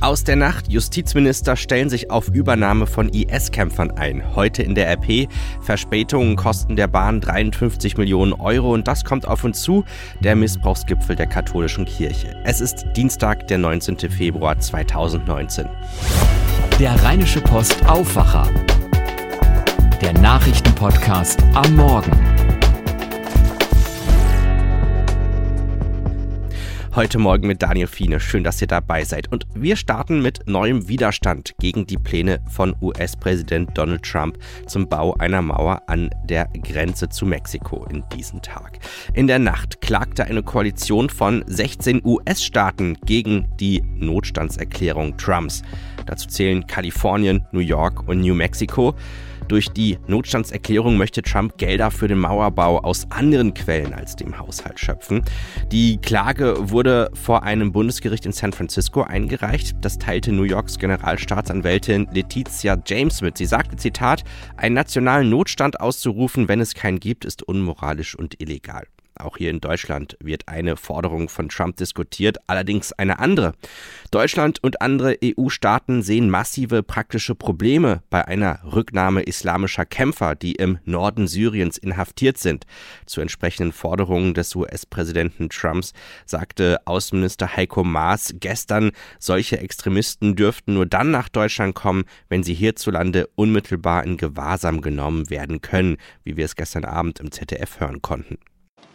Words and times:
Aus 0.00 0.24
der 0.24 0.36
Nacht. 0.36 0.68
Justizminister 0.72 1.56
stellen 1.56 1.90
sich 1.90 2.10
auf 2.10 2.28
Übernahme 2.28 2.86
von 2.86 3.10
IS-Kämpfern 3.10 3.90
ein. 3.90 4.34
Heute 4.34 4.62
in 4.62 4.74
der 4.74 4.88
RP. 4.88 5.28
Verspätungen 5.60 6.36
kosten 6.36 6.74
der 6.74 6.86
Bahn 6.86 7.20
53 7.20 7.98
Millionen 7.98 8.32
Euro 8.32 8.72
und 8.72 8.88
das 8.88 9.04
kommt 9.04 9.28
auf 9.28 9.44
uns 9.44 9.60
zu. 9.60 9.84
Der 10.20 10.36
Missbrauchsgipfel 10.36 11.16
der 11.16 11.26
katholischen 11.26 11.84
Kirche. 11.84 12.34
Es 12.44 12.62
ist 12.62 12.86
Dienstag, 12.96 13.46
der 13.48 13.58
19. 13.58 13.98
Februar 13.98 14.58
2019. 14.58 15.68
Der 16.78 16.94
Rheinische 17.02 17.42
Post 17.42 17.86
Aufwacher. 17.86 18.48
Der 20.00 20.14
Nachrichtenpodcast 20.14 21.42
am 21.52 21.76
Morgen. 21.76 22.49
Heute 26.92 27.20
Morgen 27.20 27.46
mit 27.46 27.62
Daniel 27.62 27.86
Fiene. 27.86 28.18
Schön, 28.18 28.42
dass 28.42 28.60
ihr 28.60 28.66
dabei 28.66 29.04
seid. 29.04 29.30
Und 29.30 29.46
wir 29.54 29.76
starten 29.76 30.22
mit 30.22 30.48
neuem 30.48 30.88
Widerstand 30.88 31.54
gegen 31.60 31.86
die 31.86 31.96
Pläne 31.96 32.40
von 32.50 32.74
US-Präsident 32.82 33.70
Donald 33.78 34.02
Trump 34.02 34.36
zum 34.66 34.88
Bau 34.88 35.14
einer 35.14 35.40
Mauer 35.40 35.82
an 35.86 36.10
der 36.24 36.48
Grenze 36.64 37.08
zu 37.08 37.26
Mexiko 37.26 37.86
in 37.90 38.02
diesem 38.12 38.42
Tag. 38.42 38.80
In 39.14 39.28
der 39.28 39.38
Nacht 39.38 39.80
klagte 39.80 40.24
eine 40.24 40.42
Koalition 40.42 41.08
von 41.08 41.44
16 41.46 42.02
US-Staaten 42.04 42.98
gegen 43.06 43.46
die 43.60 43.84
Notstandserklärung 43.94 45.16
Trumps. 45.16 45.62
Dazu 46.06 46.26
zählen 46.26 46.66
Kalifornien, 46.66 47.46
New 47.52 47.60
York 47.60 48.08
und 48.08 48.20
New 48.20 48.34
Mexico. 48.34 48.96
Durch 49.50 49.68
die 49.68 49.98
Notstandserklärung 50.06 50.96
möchte 50.96 51.22
Trump 51.22 51.58
Gelder 51.58 51.90
für 51.90 52.06
den 52.06 52.20
Mauerbau 52.20 52.78
aus 52.84 53.10
anderen 53.10 53.52
Quellen 53.52 53.92
als 53.92 54.14
dem 54.14 54.38
Haushalt 54.38 54.78
schöpfen. 54.78 55.24
Die 55.72 55.96
Klage 55.96 56.70
wurde 56.70 57.10
vor 57.14 57.42
einem 57.42 57.72
Bundesgericht 57.72 58.26
in 58.26 58.32
San 58.32 58.52
Francisco 58.52 59.02
eingereicht. 59.02 59.74
Das 59.80 59.98
teilte 59.98 60.30
New 60.30 60.44
Yorks 60.44 60.78
Generalstaatsanwältin 60.78 62.06
Letizia 62.12 62.80
James 62.86 63.22
mit. 63.22 63.38
Sie 63.38 63.46
sagte, 63.46 63.74
Zitat, 63.74 64.22
einen 64.56 64.76
nationalen 64.76 65.28
Notstand 65.28 65.80
auszurufen, 65.80 66.46
wenn 66.46 66.60
es 66.60 66.74
keinen 66.74 67.00
gibt, 67.00 67.24
ist 67.24 67.42
unmoralisch 67.42 68.14
und 68.14 68.40
illegal. 68.40 68.86
Auch 69.24 69.36
hier 69.36 69.50
in 69.50 69.60
Deutschland 69.60 70.16
wird 70.20 70.48
eine 70.48 70.76
Forderung 70.76 71.28
von 71.28 71.48
Trump 71.48 71.76
diskutiert, 71.76 72.38
allerdings 72.46 72.92
eine 72.92 73.18
andere. 73.18 73.54
Deutschland 74.10 74.62
und 74.62 74.80
andere 74.80 75.16
EU-Staaten 75.22 76.02
sehen 76.02 76.30
massive 76.30 76.82
praktische 76.82 77.34
Probleme 77.34 78.02
bei 78.10 78.26
einer 78.26 78.60
Rücknahme 78.64 79.22
islamischer 79.22 79.84
Kämpfer, 79.84 80.34
die 80.34 80.52
im 80.52 80.78
Norden 80.84 81.26
Syriens 81.26 81.78
inhaftiert 81.78 82.38
sind. 82.38 82.66
Zu 83.06 83.20
entsprechenden 83.20 83.72
Forderungen 83.72 84.34
des 84.34 84.54
US-Präsidenten 84.54 85.48
Trumps 85.50 85.92
sagte 86.26 86.78
Außenminister 86.86 87.56
Heiko 87.56 87.84
Maas 87.84 88.34
gestern, 88.40 88.92
solche 89.18 89.58
Extremisten 89.58 90.36
dürften 90.36 90.74
nur 90.74 90.86
dann 90.86 91.10
nach 91.10 91.28
Deutschland 91.28 91.74
kommen, 91.74 92.04
wenn 92.28 92.42
sie 92.42 92.54
hierzulande 92.54 93.28
unmittelbar 93.34 94.04
in 94.04 94.16
Gewahrsam 94.16 94.80
genommen 94.80 95.30
werden 95.30 95.60
können, 95.60 95.96
wie 96.24 96.36
wir 96.36 96.44
es 96.44 96.56
gestern 96.56 96.84
Abend 96.84 97.20
im 97.20 97.30
ZDF 97.30 97.80
hören 97.80 98.02
konnten 98.02 98.38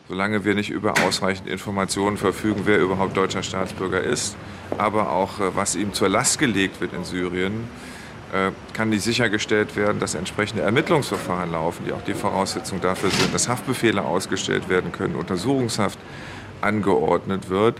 solange 0.07 0.45
wir 0.45 0.55
nicht 0.55 0.69
über 0.69 0.93
ausreichend 1.03 1.47
Informationen 1.47 2.17
verfügen, 2.17 2.61
wer 2.65 2.79
überhaupt 2.79 3.17
deutscher 3.17 3.43
Staatsbürger 3.43 4.01
ist, 4.01 4.35
aber 4.77 5.11
auch 5.11 5.39
äh, 5.39 5.55
was 5.55 5.75
ihm 5.75 5.93
zur 5.93 6.09
Last 6.09 6.39
gelegt 6.39 6.81
wird 6.81 6.93
in 6.93 7.03
Syrien, 7.03 7.67
äh, 8.33 8.51
kann 8.73 8.89
nicht 8.89 9.03
sichergestellt 9.03 9.75
werden, 9.75 9.99
dass 9.99 10.15
entsprechende 10.15 10.63
Ermittlungsverfahren 10.63 11.51
laufen, 11.51 11.85
die 11.85 11.93
auch 11.93 12.03
die 12.03 12.13
Voraussetzung 12.13 12.81
dafür 12.81 13.09
sind, 13.09 13.33
dass 13.33 13.47
Haftbefehle 13.47 14.03
ausgestellt 14.03 14.69
werden 14.69 14.91
können, 14.91 15.15
Untersuchungshaft 15.15 15.99
angeordnet 16.61 17.49
wird. 17.49 17.79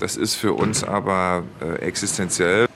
Das 0.00 0.16
ist 0.16 0.34
für 0.34 0.52
uns 0.52 0.82
aber 0.82 1.44
äh, 1.60 1.76
existenziell. 1.76 2.66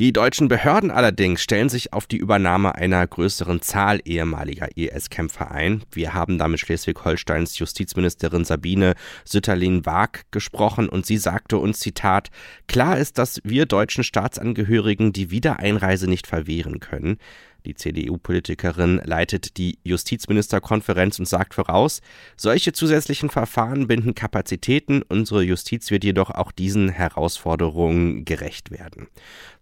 Die 0.00 0.14
deutschen 0.14 0.48
Behörden 0.48 0.90
allerdings 0.90 1.42
stellen 1.42 1.68
sich 1.68 1.92
auf 1.92 2.06
die 2.06 2.16
Übernahme 2.16 2.74
einer 2.74 3.06
größeren 3.06 3.60
Zahl 3.60 4.00
ehemaliger 4.06 4.74
IS-Kämpfer 4.74 5.50
ein. 5.50 5.82
Wir 5.92 6.14
haben 6.14 6.38
da 6.38 6.48
mit 6.48 6.58
Schleswig-Holsteins 6.58 7.58
Justizministerin 7.58 8.46
Sabine 8.46 8.94
Sütterlin-Waag 9.26 10.22
gesprochen 10.30 10.88
und 10.88 11.04
sie 11.04 11.18
sagte 11.18 11.58
uns, 11.58 11.80
Zitat, 11.80 12.30
klar 12.66 12.96
ist, 12.96 13.18
dass 13.18 13.42
wir 13.44 13.66
deutschen 13.66 14.02
Staatsangehörigen 14.02 15.12
die 15.12 15.30
Wiedereinreise 15.30 16.08
nicht 16.08 16.26
verwehren 16.26 16.80
können. 16.80 17.18
Die 17.64 17.74
CDU-Politikerin 17.74 19.00
leitet 19.04 19.56
die 19.56 19.78
Justizministerkonferenz 19.84 21.18
und 21.18 21.26
sagt 21.26 21.54
voraus, 21.54 22.00
solche 22.36 22.72
zusätzlichen 22.72 23.30
Verfahren 23.30 23.86
binden 23.86 24.14
Kapazitäten, 24.14 25.02
unsere 25.02 25.42
Justiz 25.42 25.90
wird 25.90 26.04
jedoch 26.04 26.30
auch 26.30 26.52
diesen 26.52 26.88
Herausforderungen 26.88 28.24
gerecht 28.24 28.70
werden. 28.70 29.08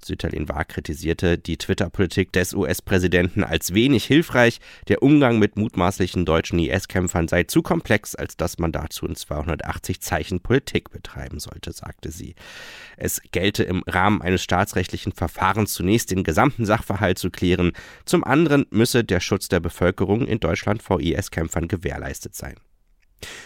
Sütterlin 0.04 0.48
Wahr 0.48 0.64
kritisierte 0.64 1.38
die 1.38 1.56
Twitter-Politik 1.56 2.32
des 2.32 2.54
US-Präsidenten 2.54 3.42
als 3.42 3.74
wenig 3.74 4.04
hilfreich. 4.04 4.60
Der 4.86 5.02
Umgang 5.02 5.38
mit 5.38 5.56
mutmaßlichen 5.56 6.24
deutschen 6.24 6.58
IS-Kämpfern 6.58 7.28
sei 7.28 7.44
zu 7.44 7.62
komplex, 7.62 8.14
als 8.14 8.36
dass 8.36 8.58
man 8.58 8.72
dazu 8.72 9.06
in 9.06 9.16
280 9.16 10.00
Zeichen 10.00 10.40
Politik 10.40 10.90
betreiben 10.90 11.40
sollte, 11.40 11.72
sagte 11.72 12.10
sie. 12.10 12.34
Es 12.96 13.20
gelte 13.32 13.64
im 13.64 13.82
Rahmen 13.86 14.22
eines 14.22 14.42
staatsrechtlichen 14.42 15.12
Verfahrens 15.12 15.72
zunächst 15.72 16.10
den 16.10 16.24
gesamten 16.24 16.64
Sachverhalt 16.64 17.18
zu 17.18 17.30
klären. 17.30 17.72
Zum 18.04 18.24
anderen 18.24 18.66
müsse 18.70 19.04
der 19.04 19.20
Schutz 19.20 19.48
der 19.48 19.60
Bevölkerung 19.60 20.26
in 20.26 20.40
Deutschland 20.40 20.82
vor 20.82 21.00
IS-Kämpfern 21.00 21.68
gewährleistet 21.68 22.34
sein. 22.34 22.54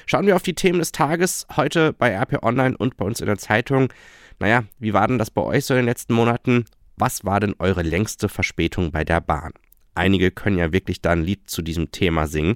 Schauen 0.06 0.26
wir 0.26 0.36
auf 0.36 0.42
die 0.42 0.54
Themen 0.54 0.78
des 0.78 0.92
Tages 0.92 1.47
heute 1.56 1.92
bei 1.92 2.14
RP 2.14 2.42
Online 2.42 2.76
und 2.76 2.97
bei 2.97 3.04
uns 3.04 3.20
in 3.20 3.26
der 3.26 3.38
Zeitung. 3.38 3.92
Naja, 4.38 4.64
wie 4.78 4.92
war 4.92 5.08
denn 5.08 5.19
das 5.19 5.30
bei 5.30 5.42
euch 5.42 5.64
so 5.64 5.75
in 5.75 5.78
den 5.78 5.86
letzten 5.86 6.14
Monaten? 6.14 6.64
Was 6.97 7.25
war 7.25 7.41
denn 7.41 7.54
eure 7.58 7.82
längste 7.82 8.28
Verspätung 8.28 8.92
bei 8.92 9.04
der 9.04 9.20
Bahn? 9.20 9.53
Einige 9.94 10.30
können 10.30 10.58
ja 10.58 10.72
wirklich 10.72 11.00
da 11.00 11.10
ein 11.10 11.22
Lied 11.22 11.50
zu 11.50 11.62
diesem 11.62 11.91
Thema 11.91 12.26
singen. 12.26 12.54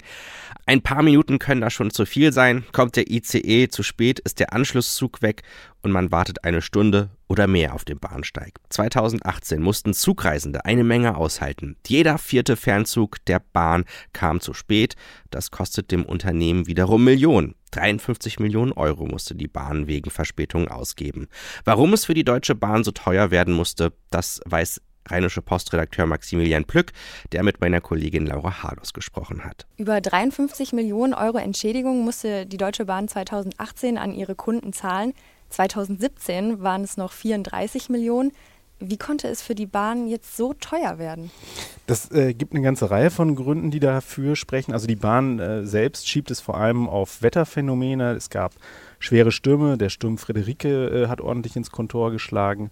Ein 0.64 0.82
paar 0.82 1.02
Minuten 1.02 1.38
können 1.38 1.60
da 1.60 1.70
schon 1.70 1.90
zu 1.90 2.06
viel 2.06 2.32
sein. 2.32 2.64
Kommt 2.72 2.96
der 2.96 3.10
ICE 3.10 3.68
zu 3.68 3.82
spät, 3.82 4.18
ist 4.20 4.40
der 4.40 4.52
Anschlusszug 4.52 5.22
weg 5.22 5.42
und 5.82 5.92
man 5.92 6.10
wartet 6.10 6.44
eine 6.44 6.62
Stunde 6.62 7.10
oder 7.28 7.46
mehr 7.46 7.74
auf 7.74 7.84
dem 7.84 7.98
Bahnsteig. 7.98 8.54
2018 8.70 9.62
mussten 9.62 9.94
Zugreisende 9.94 10.64
eine 10.64 10.82
Menge 10.82 11.16
aushalten. 11.16 11.76
Jeder 11.86 12.18
vierte 12.18 12.56
Fernzug 12.56 13.24
der 13.26 13.40
Bahn 13.52 13.84
kam 14.12 14.40
zu 14.40 14.54
spät. 14.54 14.96
Das 15.30 15.50
kostet 15.50 15.92
dem 15.92 16.04
Unternehmen 16.04 16.66
wiederum 16.66 17.04
Millionen. 17.04 17.54
53 17.72 18.40
Millionen 18.40 18.72
Euro 18.72 19.06
musste 19.06 19.34
die 19.34 19.48
Bahn 19.48 19.86
wegen 19.86 20.10
Verspätungen 20.10 20.68
ausgeben. 20.68 21.28
Warum 21.64 21.92
es 21.92 22.06
für 22.06 22.14
die 22.14 22.24
Deutsche 22.24 22.54
Bahn 22.54 22.84
so 22.84 22.90
teuer 22.90 23.30
werden 23.30 23.52
musste, 23.54 23.92
das 24.10 24.40
weiß 24.46 24.80
Rheinische 25.10 25.42
Postredakteur 25.42 26.06
Maximilian 26.06 26.64
Plück, 26.64 26.92
der 27.32 27.42
mit 27.42 27.60
meiner 27.60 27.80
Kollegin 27.80 28.26
Laura 28.26 28.62
Harlos 28.62 28.92
gesprochen 28.92 29.44
hat. 29.44 29.66
Über 29.76 30.00
53 30.00 30.72
Millionen 30.72 31.14
Euro 31.14 31.38
Entschädigung 31.38 32.04
musste 32.04 32.46
die 32.46 32.56
Deutsche 32.56 32.84
Bahn 32.84 33.08
2018 33.08 33.98
an 33.98 34.12
ihre 34.12 34.34
Kunden 34.34 34.72
zahlen. 34.72 35.12
2017 35.50 36.62
waren 36.62 36.82
es 36.82 36.96
noch 36.96 37.12
34 37.12 37.88
Millionen. 37.88 38.32
Wie 38.78 38.98
konnte 38.98 39.28
es 39.28 39.40
für 39.40 39.54
die 39.54 39.64
Bahn 39.64 40.06
jetzt 40.06 40.36
so 40.36 40.52
teuer 40.52 40.98
werden? 40.98 41.30
Das 41.86 42.10
äh, 42.10 42.34
gibt 42.34 42.52
eine 42.52 42.62
ganze 42.62 42.90
Reihe 42.90 43.10
von 43.10 43.34
Gründen, 43.34 43.70
die 43.70 43.80
dafür 43.80 44.36
sprechen. 44.36 44.74
Also 44.74 44.86
die 44.86 44.96
Bahn 44.96 45.38
äh, 45.38 45.64
selbst 45.64 46.06
schiebt 46.06 46.30
es 46.30 46.40
vor 46.40 46.58
allem 46.58 46.86
auf 46.86 47.22
Wetterphänomene. 47.22 48.12
Es 48.12 48.28
gab 48.28 48.52
schwere 48.98 49.32
Stürme. 49.32 49.78
Der 49.78 49.88
Sturm 49.88 50.18
Friederike 50.18 50.88
äh, 50.88 51.08
hat 51.08 51.22
ordentlich 51.22 51.56
ins 51.56 51.70
Kontor 51.70 52.10
geschlagen. 52.10 52.70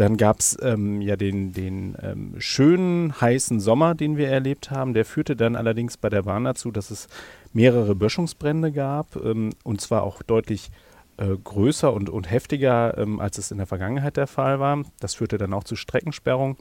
Dann 0.00 0.16
gab 0.16 0.40
es 0.40 0.56
ähm, 0.62 1.02
ja 1.02 1.14
den, 1.14 1.52
den 1.52 1.94
ähm, 2.00 2.34
schönen, 2.38 3.20
heißen 3.20 3.60
Sommer, 3.60 3.94
den 3.94 4.16
wir 4.16 4.28
erlebt 4.28 4.70
haben. 4.70 4.94
Der 4.94 5.04
führte 5.04 5.36
dann 5.36 5.56
allerdings 5.56 5.98
bei 5.98 6.08
der 6.08 6.22
Bahn 6.22 6.44
dazu, 6.44 6.70
dass 6.70 6.90
es 6.90 7.06
mehrere 7.52 7.94
Böschungsbrände 7.94 8.72
gab 8.72 9.14
ähm, 9.16 9.50
und 9.62 9.82
zwar 9.82 10.04
auch 10.04 10.22
deutlich 10.22 10.70
äh, 11.18 11.36
größer 11.44 11.92
und, 11.92 12.08
und 12.08 12.30
heftiger, 12.30 12.96
ähm, 12.96 13.20
als 13.20 13.36
es 13.36 13.50
in 13.50 13.58
der 13.58 13.66
Vergangenheit 13.66 14.16
der 14.16 14.26
Fall 14.26 14.58
war. 14.58 14.82
Das 15.00 15.16
führte 15.16 15.36
dann 15.36 15.52
auch 15.52 15.64
zu 15.64 15.76
Streckensperrung. 15.76 16.56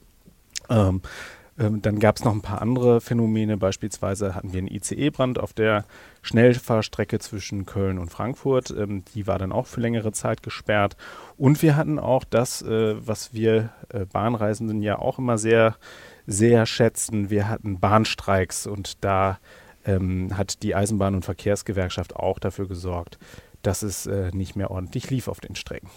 Ähm, 1.60 1.82
dann 1.82 2.00
gab 2.00 2.16
es 2.16 2.24
noch 2.24 2.34
ein 2.34 2.42
paar 2.42 2.62
andere 2.62 3.02
Phänomene. 3.02 3.58
Beispielsweise 3.58 4.34
hatten 4.34 4.54
wir 4.54 4.60
einen 4.60 4.68
ICE-Brand 4.68 5.40
auf 5.40 5.54
der 5.54 5.84
Schnellfahrstrecke 6.22 7.20
zwischen 7.20 7.66
Köln 7.66 8.00
und 8.00 8.10
Frankfurt. 8.10 8.72
Ähm, 8.72 9.04
die 9.14 9.28
war 9.28 9.38
dann 9.38 9.52
auch 9.52 9.68
für 9.68 9.82
längere 9.82 10.14
Zeit 10.14 10.42
gesperrt. 10.42 10.96
Und 11.38 11.62
wir 11.62 11.76
hatten 11.76 12.00
auch 12.00 12.24
das, 12.24 12.62
äh, 12.62 12.96
was 13.06 13.34
wir 13.34 13.72
äh, 13.90 14.06
Bahnreisenden 14.06 14.82
ja 14.82 14.98
auch 15.00 15.20
immer 15.20 15.38
sehr, 15.38 15.76
sehr 16.26 16.66
schätzen. 16.66 17.30
Wir 17.30 17.50
hatten 17.50 17.80
Bahnstreiks 17.80 18.66
und 18.66 19.04
da 19.04 19.40
ähm, 19.86 20.38
hat 20.38 20.64
die 20.64 20.76
Eisenbahn- 20.76 21.16
und 21.16 21.26
Verkehrsgewerkschaft 21.26 22.16
auch 22.16 22.40
dafür 22.40 22.68
gesorgt, 22.68 23.20
dass 23.64 23.84
es 23.84 24.06
äh, 24.06 24.32
nicht 24.34 24.56
mehr 24.56 24.72
ordentlich 24.72 25.10
lief 25.10 25.28
auf 25.28 25.42
den 25.42 25.56
Strecken. 25.56 25.90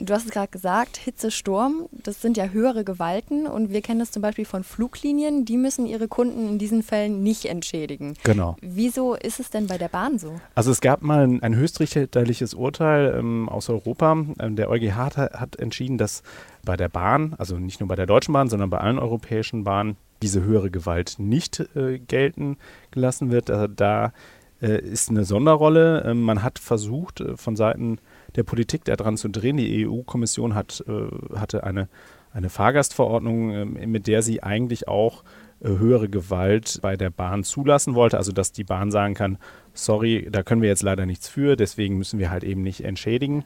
Du 0.00 0.14
hast 0.14 0.26
es 0.26 0.30
gerade 0.30 0.48
gesagt, 0.48 0.96
Hitze, 0.96 1.30
Sturm, 1.30 1.88
das 1.90 2.22
sind 2.22 2.36
ja 2.36 2.46
höhere 2.46 2.84
Gewalten 2.84 3.46
und 3.46 3.72
wir 3.72 3.82
kennen 3.82 3.98
das 3.98 4.12
zum 4.12 4.22
Beispiel 4.22 4.44
von 4.44 4.62
Fluglinien, 4.62 5.44
die 5.44 5.56
müssen 5.56 5.86
ihre 5.86 6.06
Kunden 6.06 6.48
in 6.48 6.58
diesen 6.58 6.84
Fällen 6.84 7.22
nicht 7.22 7.46
entschädigen. 7.46 8.14
Genau. 8.22 8.56
Wieso 8.60 9.14
ist 9.14 9.40
es 9.40 9.50
denn 9.50 9.66
bei 9.66 9.76
der 9.76 9.88
Bahn 9.88 10.18
so? 10.18 10.40
Also 10.54 10.70
es 10.70 10.80
gab 10.80 11.02
mal 11.02 11.24
ein, 11.24 11.42
ein 11.42 11.56
höchstrichterliches 11.56 12.54
Urteil 12.54 13.16
ähm, 13.18 13.48
aus 13.48 13.68
Europa. 13.68 14.12
Ähm, 14.12 14.54
der 14.54 14.70
EuGH 14.70 14.94
hat, 14.94 15.16
hat 15.16 15.56
entschieden, 15.56 15.98
dass 15.98 16.22
bei 16.64 16.76
der 16.76 16.88
Bahn, 16.88 17.34
also 17.38 17.58
nicht 17.58 17.80
nur 17.80 17.88
bei 17.88 17.96
der 17.96 18.06
Deutschen 18.06 18.32
Bahn, 18.32 18.48
sondern 18.48 18.70
bei 18.70 18.78
allen 18.78 18.98
europäischen 18.98 19.64
Bahnen, 19.64 19.96
diese 20.22 20.42
höhere 20.42 20.70
Gewalt 20.70 21.16
nicht 21.18 21.60
äh, 21.74 21.98
gelten 21.98 22.56
gelassen 22.90 23.30
wird. 23.30 23.48
Da, 23.48 23.66
da 23.68 24.12
äh, 24.60 24.80
ist 24.80 25.10
eine 25.10 25.24
Sonderrolle. 25.24 26.04
Ähm, 26.06 26.22
man 26.22 26.42
hat 26.42 26.58
versucht, 26.58 27.20
äh, 27.20 27.36
von 27.36 27.56
Seiten 27.56 27.98
der 28.36 28.42
Politik 28.42 28.84
daran 28.84 29.16
zu 29.16 29.28
drehen. 29.28 29.56
Die 29.56 29.86
EU-Kommission 29.86 30.54
hat, 30.54 30.84
äh, 30.86 31.36
hatte 31.36 31.64
eine, 31.64 31.88
eine 32.32 32.50
Fahrgastverordnung, 32.50 33.50
äh, 33.50 33.64
mit 33.86 34.06
der 34.06 34.22
sie 34.22 34.42
eigentlich 34.42 34.88
auch 34.88 35.24
äh, 35.60 35.68
höhere 35.68 36.08
Gewalt 36.08 36.78
bei 36.82 36.96
der 36.96 37.10
Bahn 37.10 37.44
zulassen 37.44 37.94
wollte. 37.94 38.18
Also 38.18 38.32
dass 38.32 38.52
die 38.52 38.64
Bahn 38.64 38.90
sagen 38.90 39.14
kann, 39.14 39.38
sorry, 39.74 40.28
da 40.30 40.42
können 40.42 40.62
wir 40.62 40.68
jetzt 40.68 40.82
leider 40.82 41.06
nichts 41.06 41.28
für, 41.28 41.56
deswegen 41.56 41.98
müssen 41.98 42.18
wir 42.18 42.30
halt 42.30 42.44
eben 42.44 42.62
nicht 42.62 42.84
entschädigen. 42.84 43.44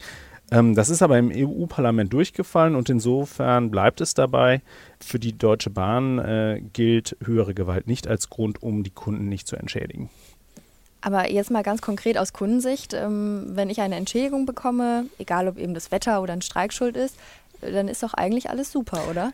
Ähm, 0.51 0.75
das 0.75 0.91
ist 0.91 1.03
aber 1.03 1.19
im 1.19 1.33
EU-Parlament 1.35 2.13
durchgefallen 2.13 2.75
und 2.75 2.91
insofern 2.91 3.71
bleibt 3.71 4.01
es 4.03 4.13
dabei. 4.13 4.61
Für 5.01 5.19
die 5.19 5.37
Deutsche 5.37 5.71
Bahn 5.71 6.19
äh, 6.19 6.63
gilt 6.73 7.17
höhere 7.25 7.55
Gewalt 7.55 7.87
nicht 7.87 8.07
als 8.07 8.29
Grund, 8.29 8.63
um 8.63 8.83
die 8.83 8.91
Kunden 8.91 9.29
nicht 9.29 9.47
zu 9.47 9.57
entschädigen. 9.57 10.11
Aber 11.03 11.31
jetzt 11.31 11.51
mal 11.51 11.63
ganz 11.63 11.83
konkret 11.83 12.17
aus 12.17 12.33
Kundensicht, 12.33 12.95
ähm, 12.95 13.45
wenn 13.49 13.69
ich 13.69 13.81
eine 13.81 13.97
Entschädigung 13.97 14.47
bekomme, 14.47 15.07
egal 15.19 15.49
ob 15.49 15.59
eben 15.59 15.75
das 15.75 15.91
Wetter 15.91 16.23
oder 16.23 16.33
ein 16.33 16.43
Streik 16.43 16.73
schuld 16.73 16.97
ist, 16.97 17.17
dann 17.61 17.89
ist 17.89 18.03
doch 18.03 18.15
eigentlich 18.15 18.51
alles 18.51 18.73
super, 18.73 19.03
oder? 19.11 19.33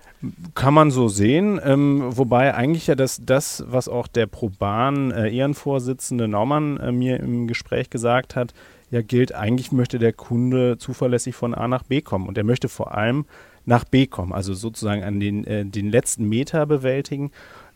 Kann 0.55 0.75
man 0.75 0.91
so 0.91 1.09
sehen, 1.09 1.61
ähm, 1.65 2.05
wobei 2.09 2.55
eigentlich 2.55 2.87
ja 2.87 2.95
das, 2.95 3.21
das, 3.25 3.65
was 3.67 3.89
auch 3.89 4.07
der 4.07 4.27
Proban 4.27 5.11
äh, 5.11 5.31
Ehrenvorsitzende 5.31 6.29
Naumann 6.29 6.79
äh, 6.79 6.93
mir 6.93 7.21
im 7.21 7.47
Gespräch 7.47 7.91
gesagt 7.91 8.37
hat, 8.37 8.53
ja 8.91 9.03
gilt, 9.03 9.35
eigentlich 9.35 9.73
möchte 9.73 9.99
der 9.99 10.13
Kunde 10.13 10.79
zuverlässig 10.79 11.35
von 11.35 11.55
A 11.55 11.69
nach 11.69 11.83
B 11.83 12.01
kommen 12.01 12.29
und 12.29 12.37
er 12.39 12.45
möchte 12.45 12.69
vor 12.69 12.95
allem 12.95 13.25
nach 13.65 13.85
B 13.85 14.07
kommen, 14.07 14.33
also 14.33 14.55
sozusagen 14.55 15.05
an 15.05 15.21
den, 15.21 15.47
äh, 15.47 15.65
den 15.65 15.91
letzten 15.91 16.29
Meter 16.29 16.67
bewältigen. 16.67 17.31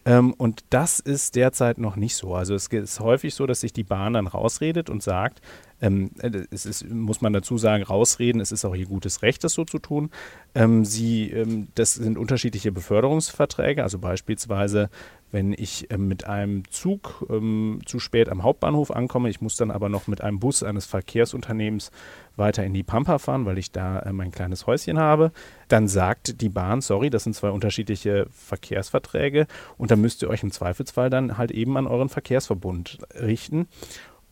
Ähm, 0.04 0.32
und 0.34 0.64
das 0.70 0.98
ist 0.98 1.36
derzeit 1.36 1.78
noch 1.78 1.96
nicht 1.96 2.16
so. 2.16 2.34
Also 2.34 2.54
es 2.54 2.66
ist 2.66 3.00
häufig 3.00 3.34
so, 3.34 3.46
dass 3.46 3.60
sich 3.60 3.72
die 3.72 3.84
Bahn 3.84 4.14
dann 4.14 4.26
rausredet 4.26 4.90
und 4.90 5.02
sagt, 5.02 5.40
ähm, 5.80 6.10
äh, 6.18 6.44
es 6.50 6.66
ist, 6.66 6.88
muss 6.88 7.20
man 7.20 7.32
dazu 7.32 7.58
sagen, 7.58 7.82
rausreden, 7.82 8.40
es 8.40 8.52
ist 8.52 8.64
auch 8.64 8.74
ihr 8.74 8.86
gutes 8.86 9.22
Recht, 9.22 9.44
das 9.44 9.52
so 9.52 9.64
zu 9.64 9.78
tun. 9.78 10.10
Ähm, 10.54 10.84
sie, 10.84 11.30
ähm, 11.30 11.68
das 11.74 11.94
sind 11.94 12.18
unterschiedliche 12.18 12.72
Beförderungsverträge, 12.72 13.82
also 13.82 13.98
beispielsweise 13.98 14.90
wenn 15.32 15.54
ich 15.54 15.90
ähm, 15.90 16.08
mit 16.08 16.26
einem 16.26 16.70
Zug 16.70 17.26
ähm, 17.30 17.80
zu 17.86 17.98
spät 17.98 18.28
am 18.28 18.42
Hauptbahnhof 18.42 18.90
ankomme, 18.90 19.30
ich 19.30 19.40
muss 19.40 19.56
dann 19.56 19.70
aber 19.70 19.88
noch 19.88 20.06
mit 20.06 20.20
einem 20.20 20.38
Bus 20.38 20.62
eines 20.62 20.84
Verkehrsunternehmens 20.86 21.90
weiter 22.36 22.64
in 22.64 22.74
die 22.74 22.82
Pampa 22.82 23.18
fahren, 23.18 23.46
weil 23.46 23.58
ich 23.58 23.72
da 23.72 24.00
äh, 24.00 24.12
mein 24.12 24.30
kleines 24.30 24.66
Häuschen 24.66 24.98
habe, 24.98 25.32
dann 25.68 25.88
sagt 25.88 26.40
die 26.40 26.48
Bahn, 26.48 26.80
sorry, 26.80 27.10
das 27.10 27.24
sind 27.24 27.34
zwei 27.34 27.50
unterschiedliche 27.50 28.26
Verkehrsverträge 28.30 29.46
und 29.78 29.90
da 29.90 29.96
müsst 29.96 30.22
ihr 30.22 30.30
euch 30.30 30.42
im 30.42 30.52
Zweifelsfall 30.52 31.10
dann 31.10 31.38
halt 31.38 31.50
eben 31.50 31.76
an 31.76 31.86
euren 31.86 32.08
Verkehrsverbund 32.08 32.98
richten 33.20 33.68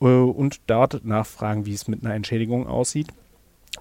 äh, 0.00 0.06
und 0.06 0.60
dort 0.66 1.04
nachfragen, 1.04 1.66
wie 1.66 1.74
es 1.74 1.88
mit 1.88 2.04
einer 2.04 2.14
Entschädigung 2.14 2.66
aussieht. 2.66 3.08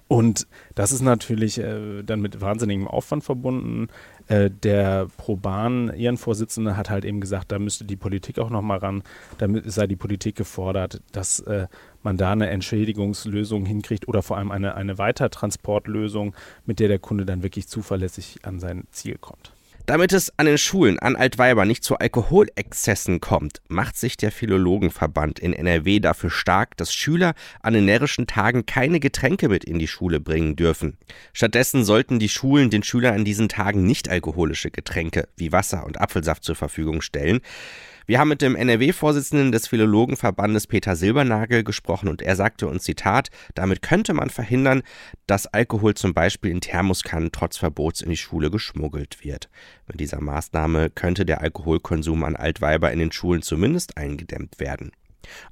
Und 0.06 0.46
das 0.74 0.92
ist 0.92 1.02
natürlich 1.02 1.58
äh, 1.58 2.02
dann 2.02 2.20
mit 2.20 2.40
wahnsinnigem 2.40 2.86
Aufwand 2.86 3.24
verbunden. 3.24 3.88
Äh, 4.28 4.50
der 4.50 5.08
Proban, 5.16 5.88
Ehrenvorsitzende, 5.88 6.76
hat 6.76 6.90
halt 6.90 7.04
eben 7.04 7.20
gesagt, 7.20 7.52
da 7.52 7.58
müsste 7.58 7.84
die 7.84 7.96
Politik 7.96 8.38
auch 8.38 8.50
nochmal 8.50 8.78
ran, 8.78 9.02
da 9.38 9.48
sei 9.64 9.86
die 9.86 9.96
Politik 9.96 10.36
gefordert, 10.36 11.00
dass 11.12 11.40
äh, 11.40 11.66
man 12.02 12.16
da 12.16 12.32
eine 12.32 12.48
Entschädigungslösung 12.48 13.66
hinkriegt 13.66 14.08
oder 14.08 14.22
vor 14.22 14.36
allem 14.38 14.50
eine, 14.50 14.74
eine 14.74 14.98
Weitertransportlösung, 14.98 16.34
mit 16.66 16.80
der 16.80 16.88
der 16.88 16.98
Kunde 16.98 17.26
dann 17.26 17.42
wirklich 17.42 17.68
zuverlässig 17.68 18.38
an 18.42 18.60
sein 18.60 18.84
Ziel 18.90 19.16
kommt. 19.18 19.52
Damit 19.90 20.12
es 20.12 20.32
an 20.38 20.46
den 20.46 20.56
Schulen 20.56 21.00
an 21.00 21.16
Altweiber 21.16 21.64
nicht 21.64 21.82
zu 21.82 21.98
Alkoholexzessen 21.98 23.20
kommt, 23.20 23.60
macht 23.66 23.96
sich 23.96 24.16
der 24.16 24.30
Philologenverband 24.30 25.40
in 25.40 25.52
NRW 25.52 25.98
dafür 25.98 26.30
stark, 26.30 26.76
dass 26.76 26.94
Schüler 26.94 27.34
an 27.60 27.72
den 27.72 27.86
närrischen 27.86 28.28
Tagen 28.28 28.66
keine 28.66 29.00
Getränke 29.00 29.48
mit 29.48 29.64
in 29.64 29.80
die 29.80 29.88
Schule 29.88 30.20
bringen 30.20 30.54
dürfen. 30.54 30.96
Stattdessen 31.32 31.84
sollten 31.84 32.20
die 32.20 32.28
Schulen 32.28 32.70
den 32.70 32.84
Schülern 32.84 33.16
an 33.16 33.24
diesen 33.24 33.48
Tagen 33.48 33.82
nicht 33.84 34.08
alkoholische 34.08 34.70
Getränke 34.70 35.26
wie 35.36 35.50
Wasser 35.50 35.84
und 35.84 36.00
Apfelsaft 36.00 36.44
zur 36.44 36.54
Verfügung 36.54 37.00
stellen. 37.00 37.40
Wir 38.10 38.18
haben 38.18 38.26
mit 38.26 38.42
dem 38.42 38.56
NRW-Vorsitzenden 38.56 39.52
des 39.52 39.68
Philologenverbandes 39.68 40.66
Peter 40.66 40.96
Silbernagel 40.96 41.62
gesprochen 41.62 42.08
und 42.08 42.22
er 42.22 42.34
sagte 42.34 42.66
uns 42.66 42.82
Zitat, 42.82 43.28
damit 43.54 43.82
könnte 43.82 44.14
man 44.14 44.30
verhindern, 44.30 44.82
dass 45.28 45.46
Alkohol 45.46 45.94
zum 45.94 46.12
Beispiel 46.12 46.50
in 46.50 46.60
Thermoskannen 46.60 47.30
trotz 47.30 47.58
Verbots 47.58 48.00
in 48.00 48.10
die 48.10 48.16
Schule 48.16 48.50
geschmuggelt 48.50 49.24
wird. 49.24 49.48
Mit 49.86 50.00
dieser 50.00 50.20
Maßnahme 50.20 50.90
könnte 50.90 51.24
der 51.24 51.40
Alkoholkonsum 51.40 52.24
an 52.24 52.34
Altweiber 52.34 52.90
in 52.90 52.98
den 52.98 53.12
Schulen 53.12 53.42
zumindest 53.42 53.96
eingedämmt 53.96 54.58
werden. 54.58 54.90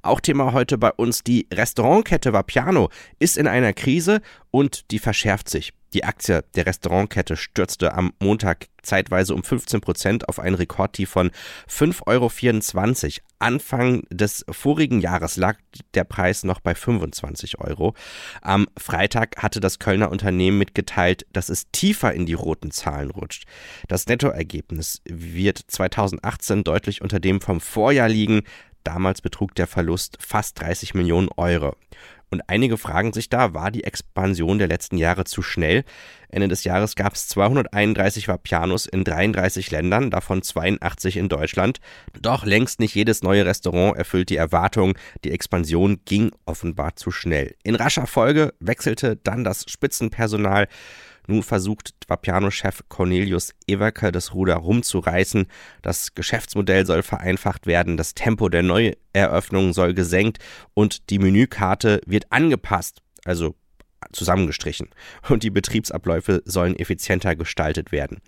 Auch 0.01 0.19
Thema 0.19 0.51
heute 0.51 0.77
bei 0.77 0.91
uns 0.91 1.23
die 1.23 1.47
Restaurantkette 1.53 2.33
Vapiano 2.33 2.89
ist 3.19 3.37
in 3.37 3.47
einer 3.47 3.71
Krise 3.71 4.19
und 4.51 4.91
die 4.91 4.99
verschärft 4.99 5.47
sich. 5.47 5.71
Die 5.93 6.03
Aktie 6.03 6.43
der 6.55 6.65
Restaurantkette 6.65 7.35
stürzte 7.35 7.93
am 7.93 8.13
Montag 8.19 8.67
zeitweise 8.83 9.33
um 9.33 9.43
15 9.43 9.81
Prozent 9.81 10.29
auf 10.29 10.39
ein 10.39 10.53
Rekordtief 10.53 11.09
von 11.09 11.31
5,24 11.69 13.19
Euro. 13.19 13.25
Anfang 13.41 14.03
des 14.09 14.45
vorigen 14.49 14.99
Jahres 14.99 15.37
lag 15.37 15.57
der 15.93 16.03
Preis 16.03 16.43
noch 16.43 16.59
bei 16.59 16.75
25 16.75 17.59
Euro. 17.59 17.93
Am 18.41 18.67
Freitag 18.77 19.41
hatte 19.41 19.61
das 19.61 19.79
Kölner 19.79 20.11
Unternehmen 20.11 20.57
mitgeteilt, 20.57 21.25
dass 21.31 21.47
es 21.47 21.71
tiefer 21.71 22.13
in 22.13 22.25
die 22.25 22.33
roten 22.33 22.71
Zahlen 22.71 23.11
rutscht. 23.11 23.45
Das 23.87 24.07
Nettoergebnis 24.07 25.01
wird 25.05 25.57
2018 25.67 26.65
deutlich 26.65 27.01
unter 27.01 27.21
dem 27.21 27.39
vom 27.39 27.61
Vorjahr 27.61 28.09
liegen. 28.09 28.41
Damals 28.83 29.21
betrug 29.21 29.55
der 29.55 29.67
Verlust 29.67 30.17
fast 30.19 30.59
30 30.61 30.93
Millionen 30.93 31.29
Euro. 31.37 31.75
Und 32.31 32.43
einige 32.47 32.77
fragen 32.77 33.11
sich 33.11 33.29
da, 33.29 33.53
war 33.55 33.71
die 33.71 33.83
Expansion 33.83 34.59
der 34.59 34.67
letzten 34.67 34.97
Jahre 34.97 35.23
zu 35.25 35.41
schnell? 35.41 35.83
Ende 36.29 36.47
des 36.47 36.63
Jahres 36.63 36.95
gab 36.95 37.15
es 37.15 37.27
231 37.27 38.27
Vapianos 38.27 38.85
in 38.85 39.03
33 39.03 39.71
Ländern, 39.71 40.11
davon 40.11 40.43
82 40.43 41.17
in 41.17 41.27
Deutschland. 41.27 41.79
Doch 42.21 42.45
längst 42.45 42.79
nicht 42.79 42.93
jedes 42.93 43.23
neue 43.23 43.45
Restaurant 43.45 43.97
erfüllt 43.97 44.29
die 44.29 44.35
Erwartung. 44.35 44.95
Die 45.23 45.31
Expansion 45.31 46.01
ging 46.05 46.31
offenbar 46.45 46.95
zu 46.95 47.09
schnell. 47.09 47.55
In 47.63 47.73
rascher 47.73 48.05
Folge 48.05 48.53
wechselte 48.59 49.15
dann 49.15 49.43
das 49.43 49.65
Spitzenpersonal. 49.67 50.67
Nun 51.29 51.43
versucht 51.43 51.93
Vapiano-Chef 52.07 52.81
Cornelius 52.89 53.53
Ewerke 53.67 54.11
das 54.11 54.33
Ruder 54.33 54.55
rumzureißen. 54.55 55.45
Das 55.83 56.15
Geschäftsmodell 56.15 56.87
soll 56.87 57.03
vereinfacht 57.03 57.67
werden, 57.67 57.97
das 57.97 58.15
Tempo 58.15 58.49
der 58.49 58.63
Neueröffnungen 58.63 59.73
soll 59.73 59.93
gesenkt 59.93 60.39
und 60.73 61.11
die 61.11 61.19
Menükarte 61.19 62.01
wird 62.07 62.31
angepasst, 62.31 63.03
also 63.25 63.55
zusammengestrichen. 64.11 64.89
Und 65.29 65.43
die 65.43 65.51
Betriebsabläufe 65.51 66.41
sollen 66.45 66.75
effizienter 66.75 67.35
gestaltet 67.35 67.91
werden. 67.91 68.21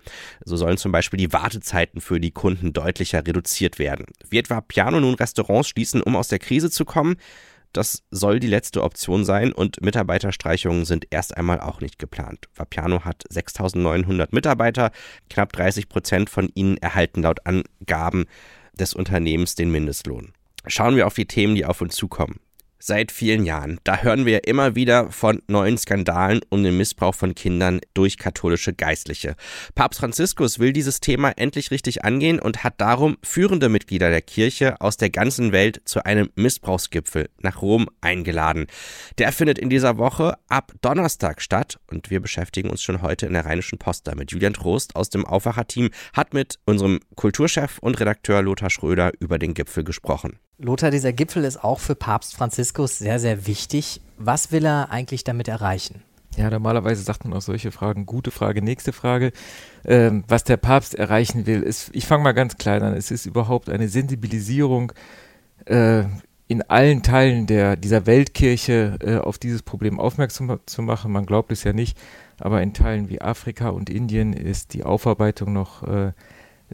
So 0.44 0.56
sollen 0.56 0.76
zum 0.76 0.92
Beispiel 0.92 1.18
die 1.18 1.32
Wartezeiten 1.32 2.00
für 2.00 2.20
die 2.20 2.30
Kunden 2.30 2.72
deutlicher 2.72 3.26
reduziert 3.26 3.80
werden. 3.80 4.06
Wird 4.30 4.48
Vapiano 4.48 5.00
nun 5.00 5.14
Restaurants 5.14 5.68
schließen, 5.68 6.02
um 6.02 6.14
aus 6.14 6.28
der 6.28 6.38
Krise 6.38 6.70
zu 6.70 6.84
kommen? 6.84 7.16
Das 7.72 8.02
soll 8.10 8.38
die 8.38 8.48
letzte 8.48 8.82
Option 8.82 9.24
sein 9.24 9.52
und 9.52 9.80
Mitarbeiterstreichungen 9.80 10.84
sind 10.84 11.06
erst 11.10 11.36
einmal 11.36 11.60
auch 11.60 11.80
nicht 11.80 11.98
geplant. 11.98 12.48
Vapiano 12.54 13.04
hat 13.04 13.24
6.900 13.30 14.28
Mitarbeiter, 14.30 14.90
knapp 15.30 15.52
30 15.52 15.88
Prozent 15.88 16.28
von 16.28 16.50
ihnen 16.54 16.76
erhalten 16.76 17.22
laut 17.22 17.40
Angaben 17.46 18.26
des 18.74 18.94
Unternehmens 18.94 19.54
den 19.54 19.70
Mindestlohn. 19.70 20.32
Schauen 20.66 20.96
wir 20.96 21.06
auf 21.06 21.14
die 21.14 21.26
Themen, 21.26 21.54
die 21.54 21.64
auf 21.64 21.80
uns 21.80 21.96
zukommen 21.96 22.40
seit 22.82 23.12
vielen 23.12 23.44
Jahren. 23.44 23.78
Da 23.84 23.98
hören 23.98 24.26
wir 24.26 24.48
immer 24.48 24.74
wieder 24.74 25.12
von 25.12 25.40
neuen 25.46 25.78
Skandalen 25.78 26.40
um 26.48 26.64
den 26.64 26.76
Missbrauch 26.76 27.14
von 27.14 27.36
Kindern 27.36 27.80
durch 27.94 28.18
katholische 28.18 28.72
Geistliche. 28.72 29.36
Papst 29.76 30.00
Franziskus 30.00 30.58
will 30.58 30.72
dieses 30.72 30.98
Thema 30.98 31.30
endlich 31.36 31.70
richtig 31.70 32.04
angehen 32.04 32.40
und 32.40 32.64
hat 32.64 32.80
darum 32.80 33.18
führende 33.22 33.68
Mitglieder 33.68 34.10
der 34.10 34.20
Kirche 34.20 34.80
aus 34.80 34.96
der 34.96 35.10
ganzen 35.10 35.52
Welt 35.52 35.80
zu 35.84 36.04
einem 36.04 36.30
Missbrauchsgipfel 36.34 37.30
nach 37.38 37.62
Rom 37.62 37.88
eingeladen. 38.00 38.66
Der 39.18 39.30
findet 39.30 39.58
in 39.58 39.70
dieser 39.70 39.96
Woche 39.98 40.36
ab 40.48 40.72
Donnerstag 40.80 41.40
statt 41.40 41.78
und 41.88 42.10
wir 42.10 42.20
beschäftigen 42.20 42.70
uns 42.70 42.82
schon 42.82 43.00
heute 43.00 43.26
in 43.26 43.34
der 43.34 43.46
Rheinischen 43.46 43.78
Post 43.78 44.08
damit. 44.08 44.32
Julian 44.32 44.54
Trost 44.54 44.96
aus 44.96 45.08
dem 45.08 45.24
Aufwacherteam 45.24 45.90
hat 46.14 46.34
mit 46.34 46.58
unserem 46.64 46.98
Kulturchef 47.14 47.78
und 47.78 48.00
Redakteur 48.00 48.42
Lothar 48.42 48.70
Schröder 48.70 49.12
über 49.20 49.38
den 49.38 49.54
Gipfel 49.54 49.84
gesprochen. 49.84 50.40
Lothar, 50.62 50.92
dieser 50.92 51.12
Gipfel 51.12 51.44
ist 51.44 51.62
auch 51.62 51.80
für 51.80 51.96
Papst 51.96 52.36
Franziskus 52.36 52.98
sehr, 52.98 53.18
sehr 53.18 53.46
wichtig. 53.46 54.00
Was 54.16 54.52
will 54.52 54.64
er 54.64 54.90
eigentlich 54.90 55.24
damit 55.24 55.48
erreichen? 55.48 56.02
Ja, 56.36 56.48
normalerweise 56.50 57.02
sagt 57.02 57.24
man 57.24 57.34
auch 57.34 57.42
solche 57.42 57.72
Fragen. 57.72 58.06
Gute 58.06 58.30
Frage, 58.30 58.62
nächste 58.62 58.92
Frage. 58.92 59.32
Ähm, 59.84 60.24
was 60.28 60.44
der 60.44 60.56
Papst 60.56 60.94
erreichen 60.94 61.46
will, 61.46 61.62
ist, 61.62 61.90
ich 61.92 62.06
fange 62.06 62.22
mal 62.22 62.32
ganz 62.32 62.56
klein 62.56 62.82
an, 62.82 62.94
es 62.94 63.10
ist 63.10 63.26
überhaupt 63.26 63.68
eine 63.68 63.88
Sensibilisierung 63.88 64.92
äh, 65.66 66.04
in 66.46 66.62
allen 66.62 67.02
Teilen 67.02 67.46
der, 67.46 67.76
dieser 67.76 68.06
Weltkirche 68.06 68.98
äh, 69.00 69.16
auf 69.16 69.38
dieses 69.38 69.62
Problem 69.62 69.98
aufmerksam 69.98 70.60
zu 70.64 70.82
machen. 70.82 71.10
Man 71.10 71.26
glaubt 71.26 71.50
es 71.50 71.64
ja 71.64 71.72
nicht, 71.72 71.98
aber 72.38 72.62
in 72.62 72.72
Teilen 72.72 73.08
wie 73.08 73.20
Afrika 73.20 73.70
und 73.70 73.90
Indien 73.90 74.32
ist 74.32 74.74
die 74.74 74.84
Aufarbeitung 74.84 75.52
noch 75.52 75.82
äh, 75.82 76.12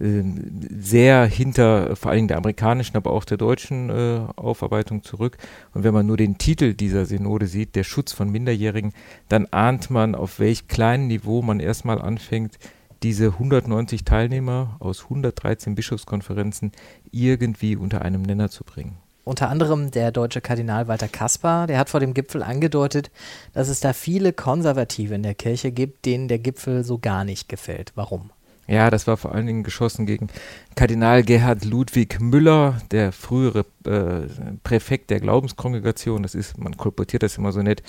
sehr 0.00 1.26
hinter 1.26 1.97
vor 1.97 2.11
allen 2.11 2.19
Dingen 2.19 2.28
der 2.28 2.37
amerikanischen, 2.37 2.97
aber 2.97 3.11
auch 3.11 3.25
der 3.25 3.37
deutschen 3.37 3.90
äh, 3.90 4.21
Aufarbeitung 4.37 5.02
zurück. 5.02 5.38
Und 5.75 5.83
wenn 5.85 5.95
man 5.95 6.07
nur 6.07 6.17
den 6.17 6.38
Titel 6.38 6.75
dieser 6.75 7.05
Synode 7.05 7.47
sieht, 7.47 7.75
der 7.75 7.85
Schutz 7.85 8.12
von 8.12 8.31
Minderjährigen, 8.31 8.93
dann 9.28 9.47
ahnt 9.50 9.90
man, 9.90 10.14
auf 10.14 10.38
welch 10.38 10.69
kleinem 10.69 11.09
Niveau 11.09 11.43
man 11.43 11.61
erstmal 11.61 12.00
anfängt, 12.00 12.59
diese 13.02 13.26
190 13.26 14.05
Teilnehmer 14.05 14.76
aus 14.81 15.05
113 15.05 15.75
Bischofskonferenzen 15.75 16.73
irgendwie 17.11 17.76
unter 17.76 18.02
einem 18.02 18.23
Nenner 18.23 18.50
zu 18.50 18.64
bringen. 18.64 18.99
Unter 19.25 19.50
anderem 19.50 19.90
der 19.90 20.11
deutsche 20.11 20.40
Kardinal 20.40 20.88
Walter 20.88 21.07
Kaspar, 21.07 21.67
der 21.67 21.78
hat 21.78 21.90
vor 21.90 22.00
dem 22.00 22.14
Gipfel 22.14 22.43
angedeutet, 22.43 23.11
dass 23.52 23.69
es 23.69 23.81
da 23.81 23.93
viele 23.93 24.33
Konservative 24.33 25.14
in 25.14 25.23
der 25.23 25.35
Kirche 25.35 25.71
gibt, 25.71 26.07
denen 26.07 26.28
der 26.28 26.38
Gipfel 26.38 26.83
so 26.83 26.99
gar 26.99 27.25
nicht 27.25 27.49
gefällt. 27.49 27.93
Warum? 27.95 28.31
Ja, 28.71 28.91
das 28.91 29.07
war 29.07 29.17
vor 29.17 29.35
allen 29.35 29.47
Dingen 29.47 29.63
geschossen 29.63 30.05
gegen 30.05 30.29
Kardinal 30.75 31.23
Gerhard 31.23 31.65
Ludwig 31.65 32.21
Müller, 32.21 32.79
der 32.91 33.13
frühere 33.13 33.65
äh, 33.87 34.29
Präfekt 34.63 35.09
der 35.09 35.21
Glaubenskongregation. 35.21 36.23
Das 36.23 36.35
ist, 36.35 36.59
man 36.59 36.77
kolportiert 36.77 37.23
das 37.23 37.39
immer 37.39 37.51
so 37.51 37.63
nett, 37.63 37.83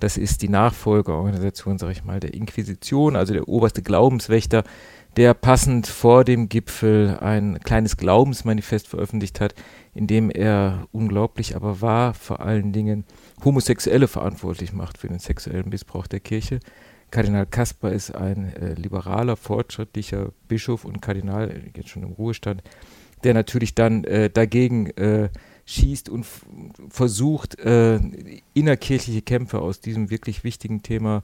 das 0.00 0.16
ist 0.16 0.42
die 0.42 0.48
Nachfolgeorganisation, 0.48 1.78
sag 1.78 1.92
ich 1.92 2.02
mal, 2.02 2.18
der 2.18 2.34
Inquisition, 2.34 3.14
also 3.14 3.32
der 3.32 3.46
oberste 3.46 3.80
Glaubenswächter, 3.80 4.64
der 5.16 5.34
passend 5.34 5.86
vor 5.86 6.24
dem 6.24 6.48
Gipfel 6.48 7.16
ein 7.20 7.60
kleines 7.60 7.96
Glaubensmanifest 7.96 8.88
veröffentlicht 8.88 9.40
hat, 9.40 9.54
in 9.94 10.08
dem 10.08 10.30
er 10.30 10.88
unglaublich 10.90 11.54
aber 11.54 11.80
wahr 11.80 12.12
vor 12.12 12.40
allen 12.40 12.72
Dingen 12.72 13.04
Homosexuelle 13.44 14.08
verantwortlich 14.08 14.72
macht 14.72 14.98
für 14.98 15.06
den 15.06 15.20
sexuellen 15.20 15.68
Missbrauch 15.68 16.08
der 16.08 16.18
Kirche. 16.18 16.58
Kardinal 17.14 17.46
Kasper 17.46 17.92
ist 17.92 18.10
ein 18.12 18.52
äh, 18.56 18.74
liberaler, 18.74 19.36
fortschrittlicher 19.36 20.32
Bischof 20.48 20.84
und 20.84 21.00
Kardinal, 21.00 21.62
jetzt 21.76 21.90
schon 21.90 22.02
im 22.02 22.10
Ruhestand, 22.10 22.64
der 23.22 23.34
natürlich 23.34 23.76
dann 23.76 24.02
äh, 24.02 24.30
dagegen 24.30 24.88
äh, 24.96 25.28
schießt 25.64 26.08
und 26.08 26.26
versucht, 26.88 27.56
äh, 27.60 28.00
innerkirchliche 28.52 29.22
Kämpfe 29.22 29.60
aus 29.60 29.78
diesem 29.80 30.10
wirklich 30.10 30.42
wichtigen 30.42 30.82
Thema 30.82 31.22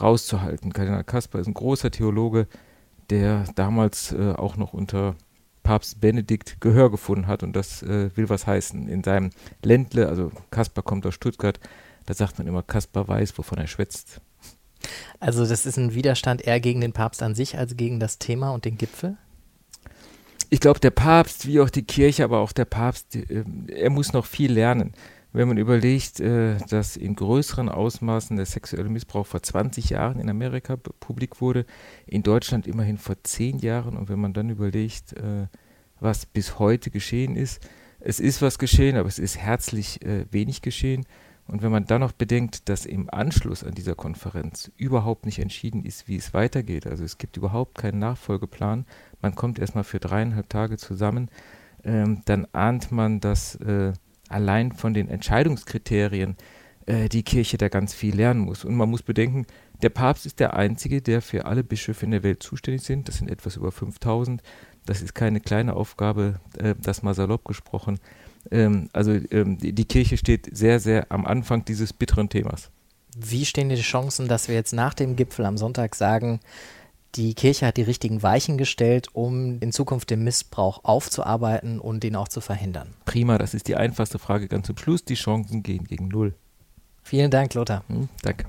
rauszuhalten. 0.00 0.72
Kardinal 0.72 1.04
Kasper 1.04 1.38
ist 1.38 1.46
ein 1.46 1.54
großer 1.54 1.92
Theologe, 1.92 2.48
der 3.08 3.44
damals 3.54 4.10
äh, 4.10 4.32
auch 4.32 4.56
noch 4.56 4.72
unter 4.72 5.14
Papst 5.62 6.00
Benedikt 6.00 6.60
Gehör 6.60 6.90
gefunden 6.90 7.28
hat 7.28 7.44
und 7.44 7.54
das 7.54 7.84
äh, 7.84 8.10
will 8.16 8.28
was 8.28 8.48
heißen. 8.48 8.88
In 8.88 9.04
seinem 9.04 9.30
Ländle, 9.62 10.08
also 10.08 10.32
Kasper 10.50 10.82
kommt 10.82 11.06
aus 11.06 11.14
Stuttgart, 11.14 11.60
da 12.06 12.14
sagt 12.14 12.38
man 12.38 12.48
immer, 12.48 12.64
Kasper 12.64 13.06
weiß, 13.06 13.38
wovon 13.38 13.58
er 13.58 13.68
schwätzt. 13.68 14.20
Also 15.20 15.46
das 15.46 15.66
ist 15.66 15.76
ein 15.76 15.94
Widerstand 15.94 16.46
eher 16.46 16.60
gegen 16.60 16.80
den 16.80 16.92
Papst 16.92 17.22
an 17.22 17.34
sich 17.34 17.58
als 17.58 17.76
gegen 17.76 18.00
das 18.00 18.18
Thema 18.18 18.50
und 18.50 18.64
den 18.64 18.78
Gipfel? 18.78 19.16
Ich 20.50 20.60
glaube, 20.60 20.80
der 20.80 20.90
Papst, 20.90 21.46
wie 21.46 21.60
auch 21.60 21.70
die 21.70 21.82
Kirche, 21.82 22.24
aber 22.24 22.38
auch 22.38 22.52
der 22.52 22.64
Papst, 22.64 23.16
äh, 23.16 23.44
er 23.68 23.90
muss 23.90 24.12
noch 24.12 24.24
viel 24.24 24.52
lernen. 24.52 24.92
Wenn 25.32 25.46
man 25.46 25.58
überlegt, 25.58 26.20
äh, 26.20 26.56
dass 26.70 26.96
in 26.96 27.14
größeren 27.14 27.68
Ausmaßen 27.68 28.36
der 28.36 28.46
sexuelle 28.46 28.88
Missbrauch 28.88 29.26
vor 29.26 29.42
20 29.42 29.90
Jahren 29.90 30.18
in 30.18 30.30
Amerika 30.30 30.76
publik 30.76 31.42
wurde, 31.42 31.66
in 32.06 32.22
Deutschland 32.22 32.66
immerhin 32.66 32.96
vor 32.96 33.16
10 33.22 33.58
Jahren. 33.58 33.96
Und 33.96 34.08
wenn 34.08 34.18
man 34.18 34.32
dann 34.32 34.48
überlegt, 34.48 35.12
äh, 35.12 35.48
was 36.00 36.24
bis 36.24 36.58
heute 36.58 36.90
geschehen 36.90 37.36
ist, 37.36 37.60
es 38.00 38.20
ist 38.20 38.40
was 38.40 38.58
geschehen, 38.58 38.96
aber 38.96 39.08
es 39.08 39.18
ist 39.18 39.36
herzlich 39.36 39.98
wenig 40.30 40.62
geschehen. 40.62 41.04
Und 41.48 41.62
wenn 41.62 41.72
man 41.72 41.86
dann 41.86 42.02
noch 42.02 42.12
bedenkt, 42.12 42.68
dass 42.68 42.84
im 42.84 43.08
Anschluss 43.10 43.64
an 43.64 43.74
dieser 43.74 43.94
Konferenz 43.94 44.70
überhaupt 44.76 45.24
nicht 45.24 45.38
entschieden 45.38 45.84
ist, 45.84 46.06
wie 46.06 46.16
es 46.16 46.34
weitergeht, 46.34 46.86
also 46.86 47.02
es 47.04 47.16
gibt 47.16 47.38
überhaupt 47.38 47.76
keinen 47.76 47.98
Nachfolgeplan, 47.98 48.84
man 49.22 49.34
kommt 49.34 49.58
erstmal 49.58 49.84
für 49.84 49.98
dreieinhalb 49.98 50.50
Tage 50.50 50.76
zusammen, 50.76 51.30
ähm, 51.84 52.20
dann 52.26 52.46
ahnt 52.52 52.92
man, 52.92 53.20
dass 53.20 53.54
äh, 53.56 53.94
allein 54.28 54.72
von 54.72 54.92
den 54.92 55.08
Entscheidungskriterien 55.08 56.36
äh, 56.84 57.08
die 57.08 57.22
Kirche 57.22 57.56
da 57.56 57.68
ganz 57.68 57.94
viel 57.94 58.14
lernen 58.14 58.40
muss. 58.40 58.66
Und 58.66 58.74
man 58.74 58.90
muss 58.90 59.02
bedenken, 59.02 59.46
der 59.82 59.90
Papst 59.90 60.26
ist 60.26 60.40
der 60.40 60.54
Einzige, 60.54 61.00
der 61.00 61.22
für 61.22 61.46
alle 61.46 61.64
Bischöfe 61.64 62.04
in 62.04 62.10
der 62.10 62.22
Welt 62.22 62.42
zuständig 62.42 62.82
sind. 62.82 63.08
Das 63.08 63.18
sind 63.18 63.30
etwas 63.30 63.56
über 63.56 63.72
5000. 63.72 64.42
Das 64.84 65.00
ist 65.02 65.14
keine 65.14 65.40
kleine 65.40 65.74
Aufgabe, 65.74 66.40
äh, 66.58 66.74
das 66.78 67.02
mal 67.02 67.14
salopp 67.14 67.44
gesprochen. 67.44 68.00
Ähm, 68.50 68.88
also 68.92 69.12
ähm, 69.30 69.58
die, 69.58 69.72
die 69.72 69.84
Kirche 69.84 70.16
steht 70.16 70.48
sehr, 70.56 70.80
sehr 70.80 71.10
am 71.10 71.26
Anfang 71.26 71.64
dieses 71.64 71.92
bitteren 71.92 72.28
Themas. 72.28 72.70
Wie 73.16 73.44
stehen 73.44 73.68
die 73.68 73.76
Chancen, 73.76 74.28
dass 74.28 74.48
wir 74.48 74.54
jetzt 74.54 74.72
nach 74.72 74.94
dem 74.94 75.16
Gipfel 75.16 75.44
am 75.44 75.58
Sonntag 75.58 75.94
sagen, 75.94 76.40
die 77.14 77.34
Kirche 77.34 77.66
hat 77.66 77.76
die 77.76 77.82
richtigen 77.82 78.22
Weichen 78.22 78.58
gestellt, 78.58 79.08
um 79.12 79.58
in 79.60 79.72
Zukunft 79.72 80.10
den 80.10 80.22
Missbrauch 80.22 80.84
aufzuarbeiten 80.84 81.80
und 81.80 82.04
ihn 82.04 82.16
auch 82.16 82.28
zu 82.28 82.40
verhindern? 82.40 82.94
Prima, 83.06 83.38
das 83.38 83.54
ist 83.54 83.66
die 83.66 83.76
einfachste 83.76 84.18
Frage 84.18 84.46
ganz 84.46 84.66
zum 84.66 84.76
Schluss. 84.76 85.04
Die 85.04 85.14
Chancen 85.14 85.62
gehen 85.62 85.84
gegen 85.84 86.08
Null. 86.08 86.34
Vielen 87.02 87.30
Dank, 87.30 87.54
Lothar. 87.54 87.82
Hm, 87.88 88.08
danke. 88.22 88.44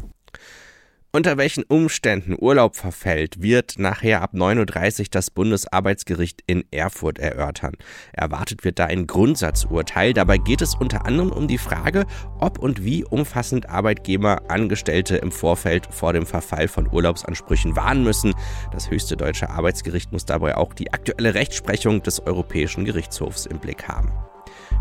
Unter 1.12 1.38
welchen 1.38 1.64
Umständen 1.64 2.36
Urlaub 2.40 2.76
verfällt, 2.76 3.42
wird 3.42 3.80
nachher 3.80 4.22
ab 4.22 4.36
9.30 4.36 5.00
Uhr 5.00 5.06
das 5.10 5.32
Bundesarbeitsgericht 5.32 6.44
in 6.46 6.64
Erfurt 6.70 7.18
erörtern. 7.18 7.74
Erwartet 8.14 8.64
wird 8.64 8.78
da 8.78 8.86
ein 8.86 9.08
Grundsatzurteil. 9.08 10.14
Dabei 10.14 10.38
geht 10.38 10.62
es 10.62 10.76
unter 10.76 11.08
anderem 11.08 11.32
um 11.32 11.48
die 11.48 11.58
Frage, 11.58 12.06
ob 12.40 12.60
und 12.60 12.84
wie 12.84 13.04
umfassend 13.04 13.70
Arbeitgeber 13.70 14.52
Angestellte 14.52 15.18
im 15.18 15.32
Vorfeld 15.32 15.88
vor 15.90 16.14
dem 16.14 16.28
Verfall 16.28 16.68
von 16.68 16.88
Urlaubsansprüchen 16.88 17.76
warnen 17.76 18.04
müssen. 18.04 18.36
Das 18.72 18.92
höchste 18.92 19.18
deutsche 19.18 19.50
Arbeitsgericht 19.50 20.12
muss 20.12 20.26
dabei 20.26 20.58
auch 20.58 20.76
die 20.76 20.94
aktuelle 20.94 21.34
Rechtsprechung 21.34 22.04
des 22.04 22.20
Europäischen 22.20 22.86
Gerichtshofs 22.86 23.48
im 23.48 23.58
Blick 23.58 23.88
haben. 23.88 24.12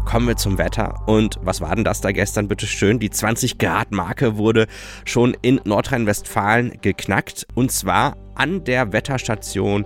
Kommen 0.09 0.27
wir 0.27 0.37
zum 0.37 0.57
Wetter. 0.57 1.03
Und 1.07 1.39
was 1.43 1.61
war 1.61 1.75
denn 1.75 1.85
das 1.85 2.01
da 2.01 2.13
gestern? 2.13 2.49
Bitte 2.49 2.67
schön. 2.67 2.99
Die 2.99 3.11
20 3.11 3.59
Grad 3.59 3.93
Marke 3.93 4.39
wurde 4.39 4.67
schon 5.05 5.37
in 5.43 5.61
Nordrhein-Westfalen 5.65 6.79
geknackt. 6.81 7.47
Und 7.55 7.71
zwar 7.73 8.17
an 8.35 8.65
der 8.65 8.95
Wetterstation 8.95 9.85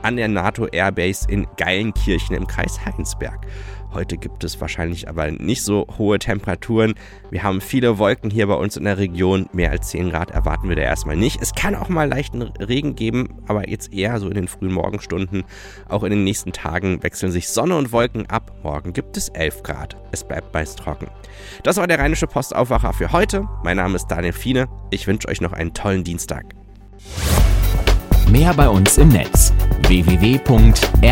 an 0.00 0.16
der 0.16 0.28
NATO 0.28 0.66
Airbase 0.66 1.26
in 1.28 1.48
Geilenkirchen 1.56 2.36
im 2.36 2.46
Kreis 2.46 2.86
Heinsberg. 2.86 3.48
Heute 3.94 4.16
gibt 4.16 4.42
es 4.42 4.60
wahrscheinlich 4.60 5.08
aber 5.08 5.30
nicht 5.30 5.62
so 5.62 5.86
hohe 5.98 6.18
Temperaturen. 6.18 6.94
Wir 7.30 7.44
haben 7.44 7.60
viele 7.60 7.98
Wolken 7.98 8.28
hier 8.28 8.48
bei 8.48 8.54
uns 8.54 8.76
in 8.76 8.82
der 8.84 8.98
Region. 8.98 9.46
Mehr 9.52 9.70
als 9.70 9.90
10 9.90 10.10
Grad 10.10 10.32
erwarten 10.32 10.68
wir 10.68 10.74
da 10.74 10.82
erstmal 10.82 11.16
nicht. 11.16 11.40
Es 11.40 11.54
kann 11.54 11.76
auch 11.76 11.88
mal 11.88 12.08
leichten 12.08 12.42
Regen 12.42 12.96
geben, 12.96 13.36
aber 13.46 13.68
jetzt 13.68 13.94
eher 13.94 14.18
so 14.18 14.26
in 14.26 14.34
den 14.34 14.48
frühen 14.48 14.72
Morgenstunden. 14.72 15.44
Auch 15.88 16.02
in 16.02 16.10
den 16.10 16.24
nächsten 16.24 16.52
Tagen 16.52 17.04
wechseln 17.04 17.30
sich 17.30 17.48
Sonne 17.48 17.76
und 17.76 17.92
Wolken 17.92 18.28
ab. 18.28 18.52
Morgen 18.64 18.92
gibt 18.92 19.16
es 19.16 19.28
11 19.28 19.62
Grad. 19.62 19.96
Es 20.10 20.24
bleibt 20.24 20.52
meist 20.52 20.80
trocken. 20.80 21.06
Das 21.62 21.76
war 21.76 21.86
der 21.86 22.00
Rheinische 22.00 22.26
Postaufwacher 22.26 22.92
für 22.94 23.12
heute. 23.12 23.48
Mein 23.62 23.76
Name 23.76 23.94
ist 23.94 24.08
Daniel 24.08 24.32
Fiene. 24.32 24.66
Ich 24.90 25.06
wünsche 25.06 25.28
euch 25.28 25.40
noch 25.40 25.52
einen 25.52 25.72
tollen 25.72 26.02
Dienstag. 26.02 26.46
Mehr 28.28 28.52
bei 28.54 28.68
uns 28.68 28.98
im 28.98 29.08
Netz 29.08 29.52
www.rp-online.de 29.86 31.04